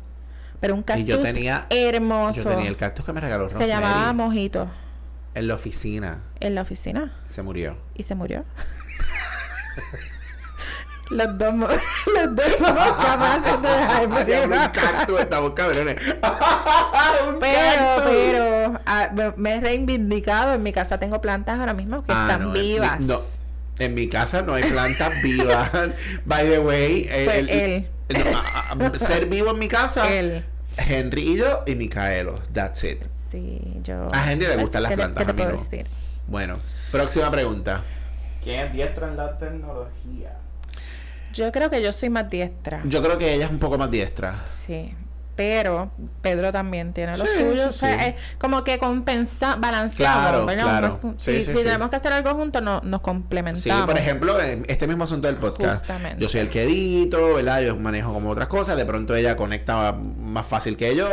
[0.61, 2.43] Pero un Y cactus yo tenía- hermoso.
[2.43, 4.71] Yo tenía el cactus que me regaló se Rosemary llamaba Mojito
[5.35, 6.21] en la oficina.
[6.41, 7.77] en la oficina Se murió.
[7.95, 8.45] y se murió.
[11.11, 11.69] los dos, los
[12.37, 13.69] dos somos capaces de
[14.25, 15.97] dejar una un cactus, estamos cabrones.
[16.07, 18.05] un Pero, cactus.
[18.11, 20.55] pero, ah, me- he reivindicado.
[20.55, 23.01] En mi casa tengo plantas ahora mismo que Ah, están no, en vivas.
[23.01, 23.19] no,
[23.79, 25.71] en mi casa no hay plantas vivas.
[26.25, 27.89] By the way, el- Fue el- él.
[28.09, 30.45] no, a- a- ser vivo en mi casa, Él.
[30.77, 32.37] Henry y yo y Micaelo.
[32.55, 33.05] That's it.
[33.31, 34.09] Sí, yo.
[34.13, 35.63] A Henry le gustan las ¿qué le- plantas, qué a mí te puedo no.
[35.71, 35.87] decir?
[36.27, 36.59] Bueno,
[36.93, 37.83] próxima pregunta.
[38.43, 40.33] ¿Quién es diestro en la tecnología?
[41.33, 42.81] Yo creo que yo soy más diestra.
[42.85, 44.47] Yo creo que ella es un poco más diestra.
[44.47, 44.95] Sí.
[45.37, 45.91] pero
[46.21, 47.55] Pedro también tiene lo Sí, suyo.
[47.55, 48.05] sí, o sea, sí.
[48.09, 51.17] es como que compensa, balanceado, Claro, claro.
[51.17, 53.81] Si tenemos que hacer algo juntos, no, nos complementamos.
[53.81, 55.79] Sí, por ejemplo, este mismo asunto del podcast.
[55.81, 56.21] Justamente.
[56.23, 57.63] Yo soy el que edito, ¿verdad?
[57.63, 58.77] Yo manejo como otras cosas.
[58.77, 61.09] De pronto ella conecta más fácil que yo.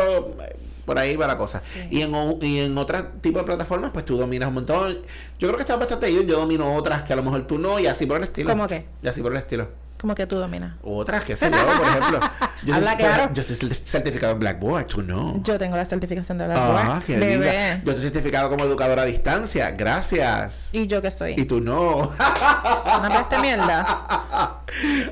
[0.86, 1.62] Por ahí va la cosa.
[1.62, 1.88] Sí.
[1.92, 4.94] Y en, y en otro tipo de plataformas, pues tú dominas un montón.
[5.40, 6.28] Yo creo que está bastante bien.
[6.28, 8.50] Yo domino otras que a lo mejor tú no, y así por el estilo.
[8.50, 8.86] ¿Cómo qué?
[9.02, 9.70] Y así por el estilo.
[10.00, 10.76] Como que tú dominas.
[10.84, 12.20] Otras, qué sé yo, por ejemplo.
[12.64, 13.34] Yo, Habla estoy- claro.
[13.34, 15.42] yo estoy certificado en Blackboard, tú no.
[15.44, 16.56] Yo tengo la certificación de la
[16.96, 17.34] Ah, qué Bebé.
[17.36, 17.84] linda.
[17.84, 19.70] Yo estoy certificado como educadora a distancia.
[19.72, 20.74] Gracias.
[20.74, 21.36] ¿Y yo qué soy?
[21.38, 21.98] Y tú no.
[22.10, 23.86] ¿Una peste mierda?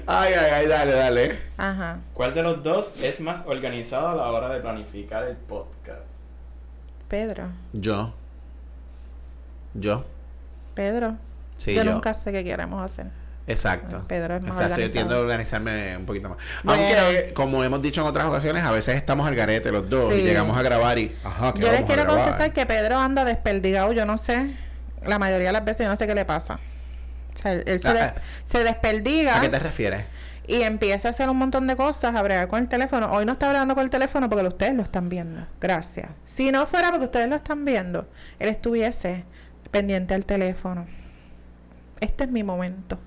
[0.07, 1.39] ay, ay, ay, dale, dale.
[1.57, 1.99] Ajá.
[2.15, 6.01] ¿Cuál de los dos es más organizado a la hora de planificar el podcast?
[7.07, 7.49] Pedro.
[7.73, 8.11] Yo.
[9.75, 10.03] Yo.
[10.73, 11.15] Pedro.
[11.55, 11.93] Sí, yo, yo.
[11.93, 13.07] nunca sé qué queremos hacer.
[13.47, 14.05] Exacto.
[14.07, 16.37] Pedro es más Exacto, yo tiendo a organizarme un poquito más.
[16.63, 16.81] Bueno.
[16.81, 20.21] Aunque, como hemos dicho en otras ocasiones, a veces estamos al garete los dos y
[20.23, 21.15] llegamos a grabar y.
[21.23, 24.55] Ajá, ¿qué Yo les quiero confesar que Pedro anda desperdigado, yo no sé.
[25.05, 26.55] La mayoría de las veces yo no sé qué le pasa.
[27.35, 28.15] O sea, él, se, Ah, des- ah.
[28.45, 30.05] se desperdiga ¿A qué te refieres?
[30.47, 33.11] y empieza a hacer un montón de cosas, a bregar con el teléfono.
[33.11, 35.45] Hoy no está hablando con el teléfono porque ustedes lo están viendo.
[35.61, 36.07] Gracias.
[36.23, 38.07] Si no fuera porque ustedes lo están viendo,
[38.39, 39.23] él estuviese
[39.69, 40.87] pendiente al teléfono.
[41.99, 42.97] Este es mi momento.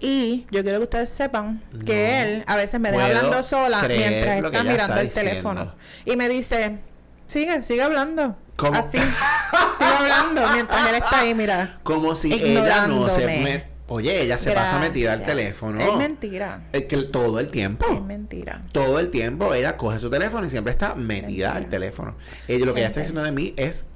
[0.00, 3.82] Y yo quiero que ustedes sepan que No él a veces me deja hablando sola
[3.86, 5.74] mientras está mirando está el teléfono.
[6.06, 6.78] Y me dice,
[7.26, 8.36] sigue, sigue hablando.
[8.56, 8.78] ¿Cómo?
[8.78, 11.80] Así, sigue hablando mientras él está ahí, mira.
[11.82, 13.26] Como si ella no se.
[13.26, 15.80] Me- Oye, ella se pasa metida al teléfono.
[15.80, 16.62] Es mentira.
[16.72, 17.84] Es que todo el tiempo.
[17.92, 18.62] Es mentira.
[18.72, 22.16] todo el tiempo ella coge su teléfono y siempre está metida al teléfono.
[22.46, 23.86] Ella lo que ella está diciendo de mí es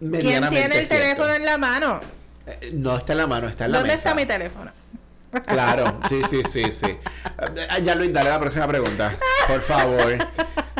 [0.00, 0.94] ¿Quién tiene el cierto.
[0.94, 2.00] teléfono en la mano?
[2.72, 4.08] No está en la mano, está en la ¿Dónde mesa.
[4.10, 4.70] está mi teléfono?
[5.46, 6.98] Claro, sí, sí, sí, sí.
[7.84, 9.12] Ya Luis, dale la próxima pregunta.
[9.46, 10.18] Por favor.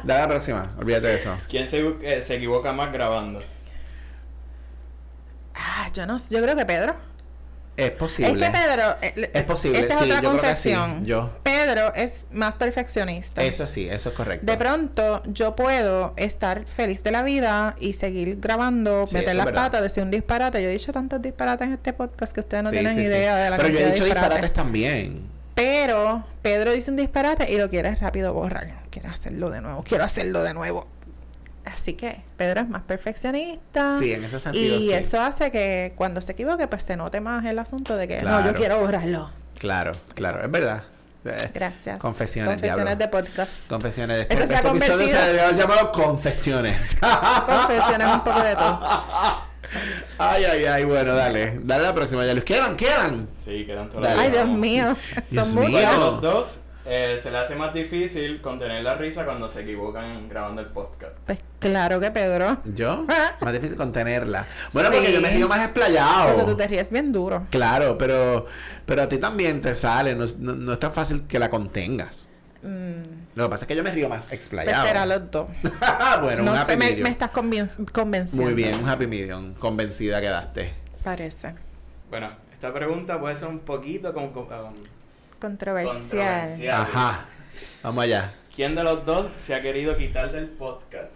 [0.02, 0.72] Dale la próxima.
[0.78, 1.38] Olvídate de eso.
[1.48, 3.40] ¿Quién se, eh, se equivoca más grabando?
[5.54, 6.34] Ah, yo no sé.
[6.34, 6.96] Yo creo que Pedro.
[7.84, 8.32] Es posible.
[8.46, 8.96] Es que Pedro.
[9.02, 11.06] eh, Es posible, Esta sí, es otra yo creo que sí, confesión.
[11.06, 11.30] yo.
[11.42, 13.42] Pedro es más perfeccionista.
[13.42, 14.44] Eso sí, eso es correcto.
[14.50, 19.46] De pronto, yo puedo estar feliz de la vida y seguir grabando, Sí, meter las
[19.46, 19.62] verdad.
[19.64, 20.62] patas, decir un disparate.
[20.62, 23.56] Yo he dicho tantos disparates en este podcast que ustedes no tienen idea de la
[23.56, 24.22] Pero yo he dicho disparates.
[24.22, 25.30] disparates también.
[25.54, 28.80] Pero Pedro dice un disparate y lo quiere rápido borrar.
[28.90, 30.86] Quiero hacerlo de nuevo, quiero hacerlo de nuevo.
[31.64, 33.98] Así que Pedro es más perfeccionista.
[33.98, 34.92] Sí, en ese sentido, Y sí.
[34.92, 38.44] eso hace que cuando se equivoque, pues se note más el asunto de que no,
[38.44, 39.30] yo quiero borrarlo.
[39.58, 40.82] Claro, claro, es verdad.
[41.24, 41.98] Eh, Gracias.
[41.98, 43.68] Confesiones, Confesiones de podcast.
[43.68, 44.20] Confesiones.
[44.22, 46.96] Este, Esto se ha este episodio se debe haber llamado Confesiones.
[47.46, 48.80] Confesiones un poco de todo.
[50.18, 51.60] ay, ay, ay, bueno, dale.
[51.62, 53.28] Dale la próxima, ya los quedan, quedan.
[53.44, 54.18] Sí, quedan todas.
[54.18, 54.96] Ay, Dios mío.
[55.28, 55.70] Dios Son mío.
[55.72, 55.98] ¿Cuál de muchas.
[55.98, 60.60] los dos eh, se le hace más difícil contener la risa cuando se equivocan grabando
[60.62, 61.16] el podcast?
[61.26, 62.58] Pues claro que Pedro.
[62.64, 63.04] ¿Yo?
[63.40, 64.46] Más difícil contenerla.
[64.72, 66.34] Bueno, porque yo me río más explayado.
[66.34, 67.46] Porque tú te ríes bien duro.
[67.50, 68.46] Claro, pero,
[68.86, 70.14] pero a ti también te sale.
[70.14, 72.28] No, es- no- no es tan fácil que la contengas.
[72.62, 74.86] Mm, Lo que pasa es que yo me río más pues explayado.
[74.86, 75.48] será los dos.
[76.22, 77.04] bueno, un no happy sé, me, medium.
[77.04, 78.44] me estás conven- convenciendo.
[78.44, 79.54] Muy bien, un happy medium.
[79.54, 80.72] Convencida quedaste.
[81.02, 81.54] Parece.
[82.10, 84.74] Bueno, esta pregunta puede ser un poquito con, con- um,
[85.40, 86.00] Controversial.
[86.00, 86.82] controversial.
[86.82, 87.24] Ajá.
[87.82, 88.30] Vamos allá.
[88.54, 91.12] ¿Quién de los dos se ha querido quitar del podcast?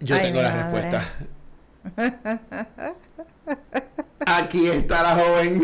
[0.00, 0.62] Yo Ay, tengo la madre.
[0.82, 1.04] respuesta.
[4.26, 5.60] Aquí está la joven.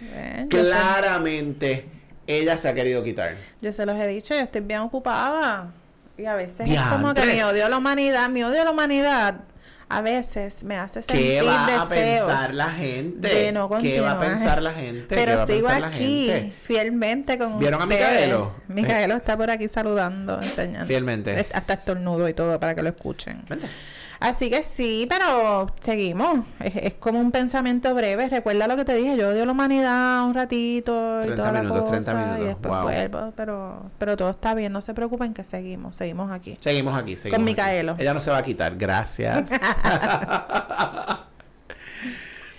[0.00, 1.88] Se, Claramente,
[2.26, 3.34] ella se ha querido quitar.
[3.60, 5.68] yo se los he dicho, yo estoy bien ocupada.
[6.18, 8.70] Y a veces es como que mi odio a la humanidad, mi odio a la
[8.70, 9.36] humanidad,
[9.88, 13.28] a veces me hace sentir ¿Qué va a pensar la gente?
[13.28, 15.06] de no ¿Qué va a pensar la gente?
[15.08, 17.86] ¿Qué Pero sigo aquí, fielmente con ¿Vieron a.
[17.86, 18.54] Micaelo?
[18.68, 20.86] Micaelo está por aquí saludando, enseñando.
[20.86, 21.46] Fielmente.
[21.52, 23.44] Hasta estornudo y todo para que lo escuchen.
[23.48, 23.68] Vente.
[24.22, 26.40] Así que sí, pero seguimos.
[26.60, 28.28] Es, es como un pensamiento breve.
[28.28, 29.16] Recuerda lo que te dije.
[29.16, 32.46] Yo odio la humanidad un ratito y 30 toda la minutos, 30 cosa, Y minutos.
[32.46, 32.82] después Wow.
[32.82, 33.32] vuelvo.
[33.36, 34.72] Pero, pero todo está bien.
[34.72, 35.96] No se preocupen que seguimos.
[35.96, 36.56] Seguimos aquí.
[36.60, 37.36] Seguimos aquí, seguimos.
[37.38, 37.50] Con aquí.
[37.52, 37.96] Micaelo.
[37.98, 39.50] Ella no se va a quitar, gracias.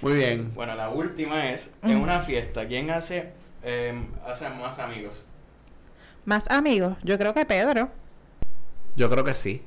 [0.02, 0.52] Muy bien.
[0.54, 3.32] Bueno, la última es, en una fiesta, ¿quién hace,
[3.64, 5.24] eh, hace más amigos?
[6.26, 6.98] Más amigos.
[7.04, 7.90] Yo creo que Pedro.
[8.96, 9.64] Yo creo que sí.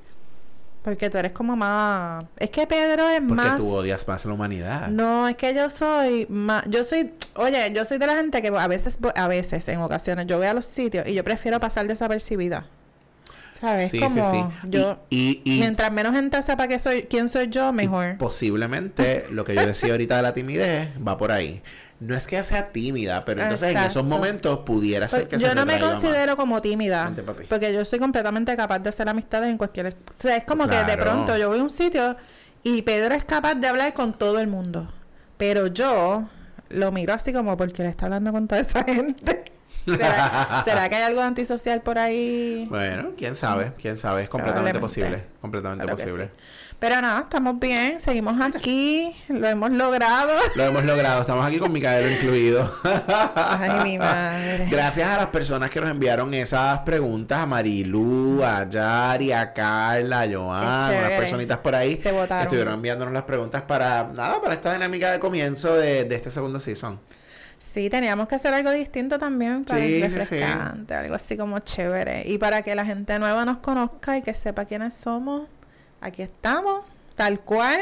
[0.86, 2.24] Porque tú eres como más...
[2.38, 3.58] Es que Pedro es Porque más...
[3.58, 4.86] tú odias más a la humanidad.
[4.86, 8.48] No, es que yo soy más, yo soy, oye, yo soy de la gente que
[8.56, 11.88] a veces, a veces, en ocasiones, yo voy a los sitios y yo prefiero pasar
[11.88, 12.66] desapercibida.
[13.60, 13.90] ¿Sabes?
[13.90, 14.68] Sí, como sí, sí.
[14.68, 18.16] yo, y, y, y mientras menos gente sepa que soy, quién soy yo, mejor.
[18.16, 21.62] posiblemente lo que yo decía ahorita de la timidez va por ahí.
[22.00, 25.44] No es que sea tímida, pero entonces en esos momentos pudiera ser Pues que se
[25.46, 25.92] yo no me más.
[25.92, 29.88] considero como tímida, Vente, porque yo soy completamente capaz de hacer amistades en cualquier...
[29.88, 32.16] O sea, es como que de pronto yo voy a un sitio
[32.62, 34.92] y Pedro es capaz de hablar con todo el mundo,
[35.36, 36.28] pero yo
[36.68, 39.44] lo miro así como porque le está hablando con toda esa gente.
[39.86, 42.66] ¿Será, será que hay algo antisocial por ahí?
[42.68, 46.30] Bueno, quién sabe, quién sabe, es completamente posible, completamente Claro posible.
[46.36, 46.65] sí.
[46.78, 50.30] Pero nada, estamos bien, seguimos aquí, lo hemos logrado.
[50.56, 52.70] Lo hemos logrado, estamos aquí con Micaelo incluido.
[53.34, 54.68] Ay, mi madre.
[54.70, 60.20] Gracias a las personas que nos enviaron esas preguntas, a Marilu, a Yari, a Carla,
[60.22, 62.38] a Joan, unas personitas por ahí Se votaron.
[62.40, 66.30] que estuvieron enviándonos las preguntas para nada, para esta dinámica de comienzo de, de este
[66.30, 67.00] segundo season.
[67.58, 72.24] Sí, teníamos que hacer algo distinto también para Sí, sí, refrescante, algo así como chévere.
[72.26, 75.48] Y para que la gente nueva nos conozca y que sepa quiénes somos,
[76.06, 77.80] aquí estamos, tal cual,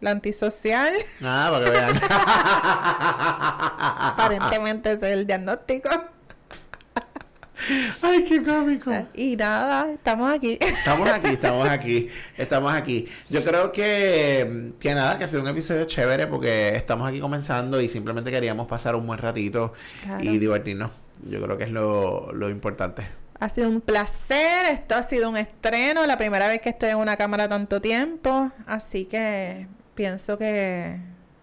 [0.00, 0.92] la antisocial.
[1.22, 1.96] Ah, para que vean.
[4.12, 5.90] Aparentemente ese es el diagnóstico.
[8.02, 8.90] Ay, qué cómico.
[9.14, 10.56] Y nada, estamos aquí.
[10.60, 13.08] Estamos aquí, estamos aquí, estamos aquí.
[13.28, 17.80] Yo creo que, que nada, que ha sido un episodio chévere porque estamos aquí comenzando
[17.80, 19.72] y simplemente queríamos pasar un buen ratito
[20.04, 20.22] Claro.
[20.24, 20.90] y divertirnos.
[21.28, 23.02] Yo creo que es lo, lo importante.
[23.40, 26.96] Ha sido un placer, esto ha sido un estreno, la primera vez que estoy en
[26.96, 30.98] una cámara tanto tiempo, así que pienso que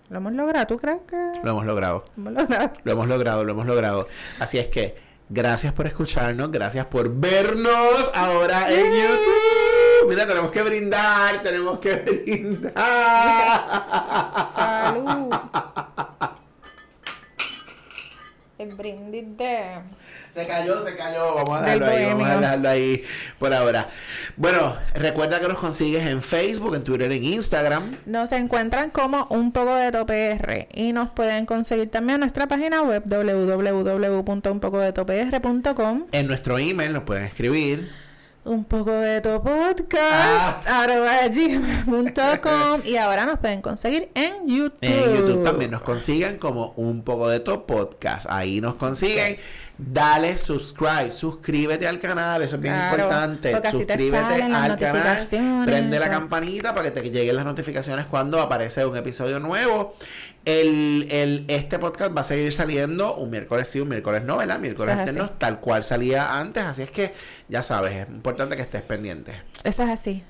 [0.10, 0.68] lo hemos logrado.
[0.68, 2.04] ¿Tú crees que Lo hemos logrado.
[2.18, 2.72] lo hemos logrado?
[2.84, 4.08] Lo hemos logrado, lo hemos logrado.
[4.40, 4.96] Así es que,
[5.30, 10.10] gracias por escucharnos, gracias por vernos ahora en YouTube.
[10.10, 12.74] Mira, tenemos que brindar, tenemos que brindar.
[14.54, 15.34] Salud.
[18.58, 19.82] El brindis de...
[20.36, 21.34] Se cayó, se cayó.
[21.36, 23.02] Vamos a dejarlo ahí, vamos a dejarlo ahí
[23.40, 23.88] por ahora.
[24.36, 27.96] Bueno, recuerda que nos consigues en Facebook, en Twitter, en Instagram.
[28.06, 32.82] Nos encuentran como un poco de topr y nos pueden conseguir también en nuestra página
[32.82, 37.90] web www.unpocodetopr.com En nuestro email nos pueden escribir.
[38.46, 44.78] Un poco de tu podcast arroba gmail.com y ahora nos pueden conseguir en YouTube.
[44.82, 48.28] En YouTube también nos consiguen como un poco de top podcast.
[48.30, 49.32] Ahí nos consiguen.
[49.32, 49.74] Yes.
[49.78, 53.52] Dale subscribe, suscríbete al canal, eso es bien Claro, importante.
[53.72, 58.96] Suscríbete al canal, prende la campanita para que te lleguen las notificaciones cuando aparece un
[58.96, 59.96] episodio nuevo.
[60.46, 64.60] El, el, este podcast va a seguir saliendo un miércoles sí, un miércoles no, ¿verdad?
[64.60, 65.10] Miércoles es así.
[65.10, 67.14] alternos, tal cual salía antes, así es que
[67.50, 69.34] ya sabes, es importante que estés pendiente.
[69.64, 70.24] Eso es así.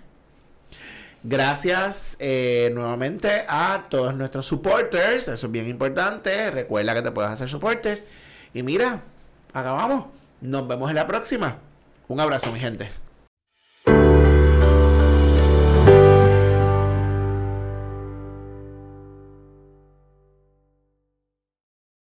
[1.27, 5.27] Gracias eh, nuevamente a todos nuestros supporters.
[5.27, 6.51] Eso es bien importante.
[6.51, 8.03] Recuerda que te puedes hacer supporters.
[8.53, 9.01] Y mira,
[9.51, 10.05] acabamos.
[10.41, 11.57] Nos vemos en la próxima.
[12.07, 12.91] Un abrazo, mi gente.